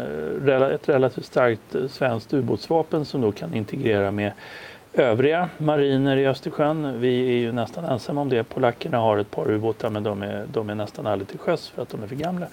ett 0.74 0.89
relativt 0.89 1.25
starkt 1.25 1.75
svenskt 1.89 2.34
ubåtsvapen 2.34 3.06
som 3.06 3.22
då 3.22 3.32
kan 3.32 3.54
integrera 3.54 4.12
med 4.12 4.32
övriga 4.94 5.50
mariner 5.58 6.18
i 6.18 6.27
Östersjön. 6.27 7.00
Vi 7.00 7.27
är 7.27 7.38
ju 7.38 7.51
nästan 7.51 7.86
ensamma 7.86 8.22
om 8.22 8.30
det. 8.30 8.44
Polackerna 8.44 8.98
har 8.98 9.18
ett 9.18 9.32
par 9.32 9.51
ubåtar 9.51 9.89
men 9.89 10.04
de 10.04 10.22
är, 10.22 10.46
de 10.54 10.70
är 10.70 10.75
nästan 10.75 11.08
aldrig 11.08 11.27
till 11.27 11.39
sjöss 11.39 11.70
för 11.70 11.82
att 11.82 11.89
de 11.89 12.04
är 12.04 12.08
för 12.08 12.15
gamla. 12.15 12.48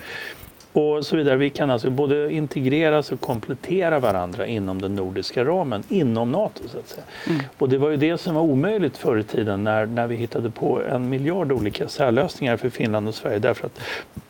Och 0.72 1.06
så 1.06 1.16
vidare. 1.16 1.36
Vi 1.36 1.50
kan 1.50 1.70
alltså 1.70 1.90
både 1.90 2.32
integreras 2.32 3.12
och 3.12 3.20
komplettera 3.20 4.00
varandra 4.00 4.46
inom 4.46 4.82
den 4.82 4.94
nordiska 4.94 5.44
ramen, 5.44 5.82
inom 5.88 6.32
Nato 6.32 6.68
så 6.68 6.78
att 6.78 6.88
säga. 6.88 7.04
Mm. 7.28 7.40
Och 7.58 7.68
det 7.68 7.78
var 7.78 7.90
ju 7.90 7.96
det 7.96 8.18
som 8.18 8.34
var 8.34 8.42
omöjligt 8.42 8.96
förr 8.96 9.18
i 9.18 9.22
tiden 9.22 9.64
när, 9.64 9.86
när 9.86 10.06
vi 10.06 10.16
hittade 10.16 10.50
på 10.50 10.82
en 10.82 11.08
miljard 11.08 11.52
olika 11.52 11.88
särlösningar 11.88 12.56
för 12.56 12.70
Finland 12.70 13.08
och 13.08 13.14
Sverige 13.14 13.38
därför 13.38 13.66
att 13.66 13.80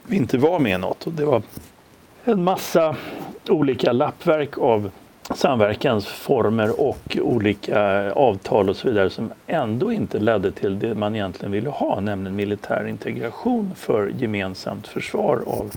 vi 0.06 0.16
inte 0.16 0.38
var 0.38 0.58
med 0.58 0.74
i 0.74 0.78
Nato. 0.78 1.10
Det 1.10 1.24
var 1.24 1.42
en 2.24 2.44
massa 2.44 2.96
olika 3.48 3.92
lappverk 3.92 4.58
av 4.58 4.90
samverkansformer 5.34 6.80
och 6.80 7.16
olika 7.22 8.12
avtal 8.12 8.68
och 8.68 8.76
så 8.76 8.88
vidare 8.88 9.10
som 9.10 9.32
ändå 9.46 9.92
inte 9.92 10.18
ledde 10.18 10.52
till 10.52 10.78
det 10.78 10.94
man 10.94 11.14
egentligen 11.14 11.52
ville 11.52 11.70
ha, 11.70 12.00
nämligen 12.00 12.36
militär 12.36 12.86
integration 12.88 13.70
för 13.76 14.12
gemensamt 14.18 14.86
försvar 14.86 15.42
av 15.46 15.70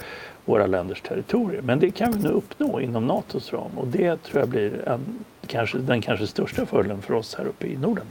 våra 0.45 0.65
länders 0.67 1.01
territorier. 1.01 1.61
Men 1.61 1.79
det 1.79 1.91
kan 1.91 2.11
vi 2.11 2.19
nu 2.19 2.29
uppnå 2.29 2.81
inom 2.81 3.07
Natos 3.07 3.53
ram 3.53 3.77
och 3.77 3.87
det 3.87 4.23
tror 4.23 4.39
jag 4.39 4.49
blir 4.49 4.87
en, 4.87 5.25
kanske, 5.47 5.77
den 5.77 6.01
kanske 6.01 6.27
största 6.27 6.65
fördelen 6.65 7.01
för 7.01 7.13
oss 7.13 7.35
här 7.35 7.45
uppe 7.45 7.67
i 7.67 7.77
Norden. 7.77 8.05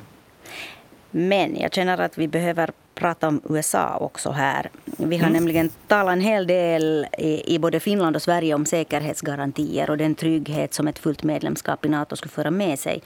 Men 1.11 1.57
jag 1.57 1.75
känner 1.75 1.99
att 1.99 2.19
vi 2.19 2.29
behöver 2.29 2.71
prata 2.95 3.29
om 3.29 3.41
USA 3.51 3.97
också 3.97 4.31
här. 4.31 4.71
Vi 4.85 5.17
har 5.17 5.29
mm. 5.29 5.33
nämligen 5.33 5.71
talat 5.87 6.13
en 6.13 6.21
hel 6.21 6.47
del 6.47 7.07
i, 7.19 7.55
i, 7.55 7.59
både 7.59 7.81
Finland 7.81 8.17
och 8.17 8.23
Sverige 8.23 8.55
om 8.55 8.67
säkerhetsgarantier 8.67 9.91
och 9.91 9.97
den 9.97 10.15
trygghet 10.15 10.75
som 10.75 10.89
ett 10.89 10.99
fullt 10.99 11.23
medlemskap 11.23 11.85
i 11.85 11.89
Nato 11.89 12.17
skulle 12.17 12.31
föra 12.31 12.51
med 12.51 12.79
sig. 12.79 13.03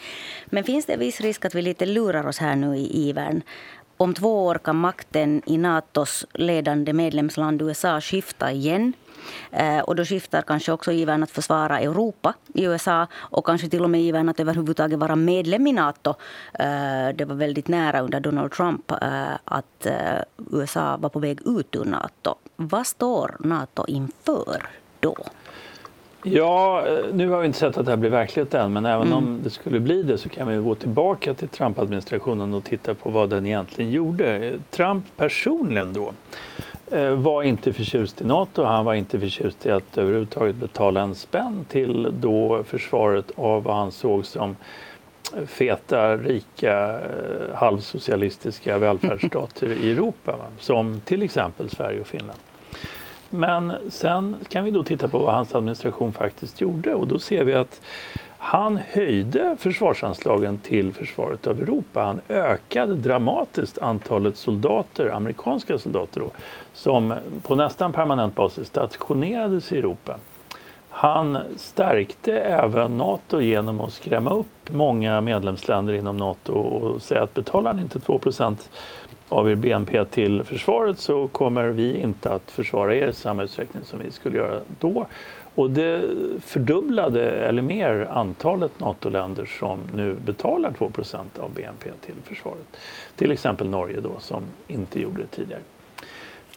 Men 0.47 0.65
finns 0.65 0.87
det 0.87 0.97
viss 0.97 1.21
risk 1.21 1.45
att 1.45 1.55
vi 1.55 1.63
lite 1.63 1.87
lurar 1.87 2.27
oss 2.27 2.39
här 2.39 2.57
nu 2.57 2.77
i 2.77 3.09
ivern? 3.09 3.43
Om 4.01 4.15
två 4.15 4.47
år 4.47 4.55
kan 4.55 4.77
makten 4.77 5.43
i 5.47 5.59
Natos 5.59 6.27
ledande 6.35 6.93
medlemsland 6.93 7.63
USA 7.63 8.01
skifta 8.01 8.53
igen. 8.53 8.93
Eh, 9.51 9.79
och 9.79 9.97
då 9.97 10.05
skiftar 10.05 10.43
kanske 10.43 10.73
också 10.73 10.93
ivern 10.93 11.23
att 11.23 11.31
försvara 11.31 11.81
Europa 11.81 12.35
i 12.55 12.65
USA 12.65 13.07
och 13.15 13.47
kanske 13.47 13.69
till 13.69 13.85
och 13.85 13.91
med 13.91 14.01
ivern 14.01 14.29
att 14.29 14.41
överhuvudtaget 14.41 14.99
vara 14.99 15.17
medlem 15.17 15.67
i 15.67 15.73
Nato. 15.73 16.15
Eh, 16.55 17.09
det 17.15 17.25
var 17.25 17.35
väldigt 17.35 17.69
nära 17.69 18.01
under 18.01 18.21
Donald 18.21 18.53
Trump 18.53 18.91
eh, 18.91 19.35
att 19.45 19.87
USA 20.53 20.97
var 20.97 21.09
på 21.09 21.19
väg 21.19 21.41
ut 21.47 21.77
ur 21.77 21.85
Nato. 21.85 22.35
Vad 22.57 22.87
står 22.87 23.37
Nato 23.41 23.85
inför 23.87 24.69
då? 25.01 25.17
Ja, 26.33 26.85
nu 27.13 27.29
har 27.29 27.41
vi 27.41 27.47
inte 27.47 27.59
sett 27.59 27.79
att 27.79 27.87
det 27.87 27.93
här 27.93 27.97
blir 27.97 28.11
verklighet 28.11 28.55
än, 28.55 28.73
men 28.73 28.87
även 28.87 29.07
mm. 29.07 29.19
om 29.19 29.41
det 29.45 29.51
skulle 29.51 29.81
bli 29.81 30.03
det 30.03 30.19
så 30.19 30.29
kan 30.29 30.49
vi 30.49 30.57
gå 30.57 30.75
tillbaka 30.75 31.35
till 31.35 31.49
Trump-administrationen 31.49 32.55
och 32.55 32.65
titta 32.65 32.95
på 32.95 33.11
vad 33.11 33.31
den 33.31 33.47
egentligen 33.47 33.91
gjorde. 33.91 34.53
Trump 34.71 35.05
personligen 35.17 35.93
då 35.93 36.13
Eh, 36.91 37.11
var 37.11 37.43
inte 37.43 37.73
förtjust 37.73 38.21
i 38.21 38.25
Nato. 38.25 38.63
Han 38.63 38.85
var 38.85 38.95
inte 38.95 39.21
förtjust 39.21 39.67
i 39.67 39.71
att 39.71 39.99
överhuvudtaget 39.99 40.57
betala 40.57 41.01
en 41.01 41.15
spänn 41.15 41.65
till 41.69 42.09
då 42.21 42.65
försvaret 42.65 43.31
av 43.37 43.63
vad 43.63 43.77
han 43.77 43.93
såg 43.93 44.27
som 44.27 44.57
feta, 45.47 46.17
rika, 46.17 47.01
eh, 47.01 47.55
halvsocialistiska 47.55 48.79
välfärdsstater 48.79 49.67
i 49.73 49.93
Europa. 49.93 50.37
Som 50.59 51.01
till 51.01 51.23
exempel 51.23 51.71
Sverige 51.71 52.01
och 52.01 52.07
Finland. 52.07 52.39
Men 53.31 53.73
sen 53.91 54.37
kan 54.49 54.65
vi 54.65 54.71
då 54.71 54.83
titta 54.83 55.09
på 55.09 55.19
vad 55.19 55.35
hans 55.35 55.55
administration 55.55 56.13
faktiskt 56.13 56.61
gjorde 56.61 56.95
och 56.95 57.07
då 57.07 57.19
ser 57.19 57.45
vi 57.45 57.55
att 57.55 57.81
han 58.41 58.77
höjde 58.77 59.57
försvarsanslagen 59.59 60.59
till 60.59 60.93
försvaret 60.93 61.47
av 61.47 61.61
Europa. 61.61 62.03
Han 62.03 62.21
ökade 62.29 62.95
dramatiskt 62.95 63.79
antalet 63.79 64.37
soldater, 64.37 65.11
amerikanska 65.11 65.79
soldater 65.79 66.21
då, 66.21 66.31
som 66.75 67.15
på 67.43 67.55
nästan 67.55 67.93
permanent 67.93 68.35
basis 68.35 68.69
stationerades 68.69 69.73
i 69.73 69.79
Europa. 69.79 70.17
Han 70.91 71.39
stärkte 71.57 72.41
även 72.41 72.97
Nato 72.99 73.41
genom 73.41 73.81
att 73.81 73.93
skrämma 73.93 74.31
upp 74.31 74.71
många 74.71 75.21
medlemsländer 75.21 75.95
inom 75.95 76.17
Nato 76.17 76.53
och 76.53 77.03
säga 77.03 77.23
att 77.23 77.35
betalar 77.35 77.73
ni 77.73 77.83
inte 77.83 78.01
2 78.01 78.21
av 79.29 79.51
er 79.51 79.55
BNP 79.55 80.05
till 80.05 80.45
försvaret 80.45 80.99
så 80.99 81.29
kommer 81.29 81.69
vi 81.69 81.97
inte 81.97 82.31
att 82.31 82.51
försvara 82.51 82.95
er 82.95 83.07
i 83.07 83.13
samma 83.13 83.43
utsträckning 83.43 83.85
som 83.85 83.99
vi 83.99 84.11
skulle 84.11 84.37
göra 84.37 84.61
då. 84.81 85.07
Och 85.55 85.71
det 85.71 86.03
fördubblade 86.41 87.31
eller 87.31 87.63
mer 87.63 88.09
antalet 88.11 88.81
NATO-länder 88.81 89.47
som 89.59 89.79
nu 89.95 90.15
betalar 90.15 90.71
2% 90.71 91.17
av 91.41 91.51
BNP 91.55 91.91
till 92.01 92.15
försvaret. 92.25 92.77
Till 93.17 93.33
exempel 93.33 93.69
Norge 93.69 94.01
då 94.01 94.13
som 94.19 94.43
inte 94.67 95.01
gjorde 95.01 95.21
det 95.23 95.27
tidigare. 95.27 95.63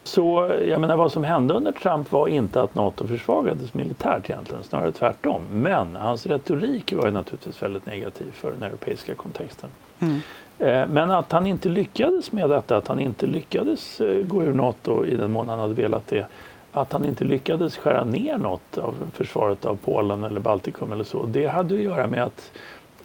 Så 0.04 0.52
jag 0.68 0.82
menar 0.82 0.98
vad 0.98 1.12
som 1.12 1.24
hände 1.24 1.54
under 1.54 1.72
Trump 1.72 2.12
var 2.12 2.28
inte 2.28 2.62
att 2.62 2.76
Nato 2.76 3.08
försvagades 3.08 3.74
militärt 3.74 4.30
egentligen, 4.30 4.64
snarare 4.64 4.92
tvärtom. 4.92 5.42
Men 5.52 5.96
hans 5.96 6.26
retorik 6.26 6.94
var 6.94 7.06
ju 7.06 7.12
naturligtvis 7.12 7.64
väldigt 7.64 7.86
negativ 7.86 8.32
för 8.32 8.52
den 8.52 8.64
europeiska 8.64 9.16
kontexten. 9.16 9.70
Mm. 10.02 10.20
Eh, 10.60 10.88
men 10.88 11.12
att 11.12 11.32
han 11.32 11.48
inte 11.48 11.70
lyckades 11.70 12.32
med 12.32 12.50
detta, 12.50 12.78
att 12.78 12.88
han 12.88 13.00
inte 13.00 13.26
lyckades 13.26 14.02
eh, 14.02 14.26
gå 14.26 14.44
ur 14.44 14.54
Nato 14.54 15.06
i 15.06 15.16
den 15.16 15.32
mån 15.32 15.50
han 15.50 15.60
hade 15.60 15.74
velat 15.74 16.08
det, 16.08 16.26
att 16.72 16.94
han 16.94 17.06
inte 17.06 17.24
lyckades 17.24 17.78
skära 17.78 18.04
ner 18.04 18.38
något 18.38 18.78
av 18.78 18.96
försvaret 19.14 19.66
av 19.66 19.78
Polen 19.84 20.24
eller 20.24 20.40
Baltikum 20.40 20.92
eller 20.92 21.04
så, 21.04 21.26
det 21.26 21.48
hade 21.48 21.76
att 21.76 21.82
göra 21.82 22.08
med 22.08 22.24
att 22.24 22.52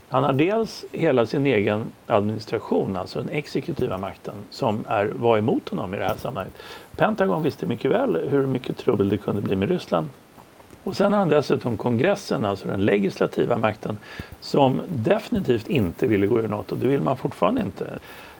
han 0.08 0.24
har 0.24 0.32
dels 0.32 0.84
hela 0.92 1.26
sin 1.26 1.46
egen 1.46 1.84
administration, 2.06 2.96
alltså 2.96 3.18
den 3.18 3.28
exekutiva 3.28 3.98
makten, 3.98 4.34
som 4.50 4.84
är, 4.88 5.06
var 5.06 5.38
emot 5.38 5.68
honom 5.68 5.94
i 5.94 5.98
det 5.98 6.04
här 6.04 6.16
sammanhanget. 6.16 6.54
Pentagon 6.96 7.42
visste 7.42 7.66
mycket 7.66 7.90
väl 7.90 8.28
hur 8.30 8.46
mycket 8.46 8.76
trubbel 8.76 9.08
det 9.08 9.18
kunde 9.18 9.42
bli 9.42 9.56
med 9.56 9.68
Ryssland. 9.68 10.08
Och 10.86 10.96
sen 10.96 11.12
har 11.12 11.18
han 11.18 11.28
dessutom 11.28 11.76
kongressen, 11.76 12.44
alltså 12.44 12.68
den 12.68 12.84
legislativa 12.84 13.56
makten, 13.58 13.98
som 14.40 14.80
definitivt 14.88 15.68
inte 15.68 16.06
ville 16.06 16.26
gå 16.26 16.40
ur 16.40 16.48
Nato. 16.48 16.76
Det 16.76 16.86
vill 16.86 17.00
man 17.00 17.16
fortfarande 17.16 17.60
inte. 17.60 17.98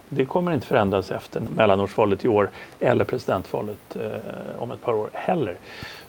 Det 0.08 0.24
kommer 0.24 0.52
inte 0.52 0.66
förändras 0.66 1.10
efter 1.10 1.42
mellanårsvalet 1.56 2.24
i 2.24 2.28
år 2.28 2.50
eller 2.80 3.04
presidentvalet 3.04 3.96
eh, 3.96 4.62
om 4.62 4.70
ett 4.70 4.82
par 4.82 4.92
år 4.92 5.10
heller. 5.12 5.56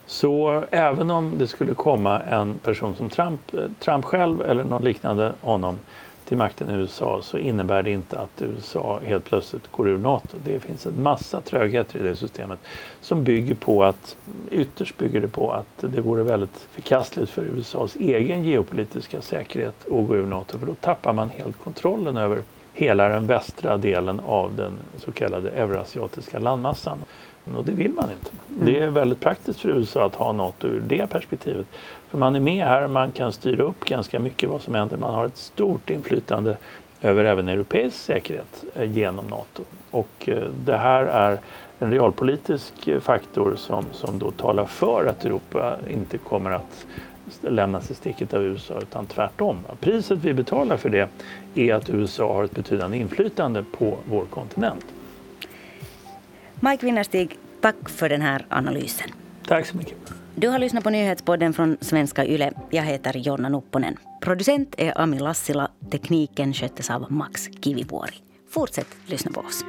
Så 0.06 0.63
även 0.72 1.12
om 1.12 1.38
det 1.38 1.48
skulle 1.48 1.74
komma 1.74 2.20
en 2.20 2.53
person 2.53 2.96
som 2.96 3.10
Trump, 3.10 3.53
eh, 3.53 3.60
Trump 3.79 4.06
själv 4.06 4.41
eller 4.41 4.63
någon 4.63 4.84
liknande 4.84 5.34
honom 5.41 5.79
till 6.27 6.38
makten 6.38 6.69
i 6.69 6.74
USA 6.74 7.19
så 7.24 7.38
innebär 7.38 7.84
det 7.84 7.91
inte 7.91 8.19
att 8.19 8.41
USA 8.41 9.00
helt 9.05 9.25
plötsligt 9.25 9.72
går 9.72 9.89
ur 9.89 9.98
Nato. 9.98 10.38
Det 10.43 10.60
finns 10.60 10.86
en 10.86 11.03
massa 11.03 11.41
trögheter 11.41 12.00
i 12.00 12.03
det 12.03 12.15
systemet 12.15 12.60
som 13.01 13.24
bygger 13.24 13.55
på 13.55 13.84
att, 13.84 14.17
ytterst 14.51 14.98
bygger 14.98 15.22
det 15.22 15.27
på 15.27 15.51
att 15.51 15.91
det 15.91 16.01
vore 16.01 16.24
väldigt 16.24 16.67
förkastligt 16.72 17.29
för 17.29 17.41
USAs 17.41 17.96
egen 17.96 18.43
geopolitiska 18.43 19.22
säkerhet 19.22 19.75
att 19.86 20.07
gå 20.07 20.15
ur 20.15 20.25
Nato 20.25 20.60
för 20.60 20.65
då 20.65 20.74
tappar 20.74 21.13
man 21.13 21.29
helt 21.29 21.63
kontrollen 21.63 22.17
över 22.17 22.41
hela 22.74 23.10
den 23.10 23.27
västra 23.27 23.77
delen 23.77 24.19
av 24.19 24.55
den 24.55 24.74
så 24.98 25.12
kallade 25.12 25.50
eurasiatiska 25.50 26.39
landmassan. 26.39 26.98
Och 27.56 27.66
det 27.66 27.72
vill 27.72 27.94
man 27.94 28.12
inte. 28.12 28.32
Mm. 28.50 28.66
Det 28.66 28.80
är 28.80 28.88
väldigt 28.88 29.20
praktiskt 29.20 29.60
för 29.60 29.70
USA 29.70 30.06
att 30.06 30.16
ha 30.16 30.32
Nato 30.32 30.68
ur 30.68 30.84
det 30.88 31.08
perspektivet. 31.08 31.68
För 32.10 32.18
man 32.18 32.36
är 32.36 32.39
med 32.39 32.66
här, 32.66 32.88
man 32.88 33.12
kan 33.12 33.34
styra 33.34 33.63
upp 33.63 33.86
ganska 33.86 34.20
mycket 34.20 34.50
vad 34.50 34.62
som 34.62 34.75
händer. 34.75 34.98
Man 34.98 35.13
har 35.13 35.25
ett 35.25 35.38
stort 35.38 35.89
inflytande 35.89 36.58
över 37.01 37.25
även 37.25 37.50
europeisk 37.50 37.98
säkerhet 37.98 38.63
eh, 38.75 38.92
genom 38.92 39.25
Nato. 39.25 39.63
Och 39.92 40.30
eh, 40.30 40.44
det 40.66 40.77
här 40.77 41.04
är 41.04 41.39
en 41.80 41.92
realpolitisk 41.92 42.88
eh, 42.88 43.00
faktor 43.00 43.56
som, 43.56 43.86
som 43.92 44.20
då 44.20 44.32
talar 44.32 44.66
för 44.66 45.06
att 45.06 45.25
Europa 45.25 45.77
inte 45.89 46.18
kommer 46.18 46.51
att 46.51 46.86
lämnas 47.42 47.92
i 47.92 47.94
sticket 47.94 48.34
av 48.34 48.44
USA 48.44 48.80
utan 48.82 49.06
tvärtom. 49.06 49.58
Priset 49.80 50.20
vi 50.20 50.34
betalar 50.34 50.77
för 50.77 50.89
det 50.89 51.10
är 51.56 51.74
att 51.74 51.89
USA 51.89 52.34
har 52.34 52.44
ett 52.44 52.56
betydande 52.56 52.98
inflytande 52.98 53.63
på 53.77 53.98
vår 54.10 54.25
kontinent. 54.25 54.86
Mike 56.59 56.85
Winnerstig, 56.85 57.37
tack 57.61 57.89
för 57.89 58.09
den 58.09 58.21
här 58.21 58.45
analysen. 58.49 59.09
Tack 59.47 59.65
så 59.65 59.77
mycket. 59.77 59.97
Du 60.35 60.47
har 60.47 60.59
lyssnat 60.59 60.83
på 60.83 60.89
nyhetspodden 60.89 61.53
från 61.53 61.77
Svenska 61.81 62.25
Yle. 62.25 62.51
Jag 62.69 62.83
heter 62.83 63.17
Jonna 63.17 63.49
Nupponen. 63.49 63.97
Producent 64.21 64.75
är 64.77 65.01
Ami 65.01 65.19
Lassila. 65.19 65.71
Tekniken 65.91 66.53
sköttes 66.53 66.89
av 66.89 67.11
Max 67.11 67.49
Kivivuori. 67.61 68.15
Fortsätt 68.49 68.87
lyssna 69.05 69.31
på 69.31 69.41
oss. 69.41 69.65